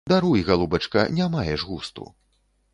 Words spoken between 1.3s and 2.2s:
маеш густу.